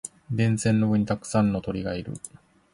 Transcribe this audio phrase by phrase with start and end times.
[0.31, 2.11] 電線の上にたくさんの鳥がいる。